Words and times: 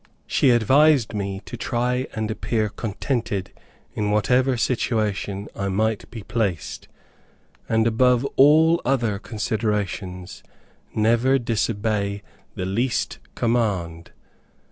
She 0.25 0.49
advised 0.49 1.13
me 1.13 1.43
to 1.45 1.55
try 1.55 2.07
and 2.15 2.31
appear 2.31 2.69
contented 2.69 3.51
in 3.93 4.09
whatever 4.09 4.57
situation 4.57 5.47
I 5.55 5.67
might 5.69 6.09
be 6.09 6.23
placed, 6.23 6.87
and 7.69 7.85
above 7.85 8.25
all 8.35 8.81
other 8.83 9.19
considerations, 9.19 10.41
never 10.95 11.37
disobey 11.37 12.23
the 12.55 12.65
least 12.65 13.19
command. 13.35 14.09